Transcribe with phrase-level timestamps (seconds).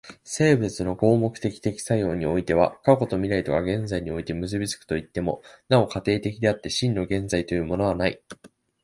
[0.23, 8.19] 生物の合目的的作用においては過去と未来とが現在において結び付くといっても、なお過程的であって、真の現在というものはない。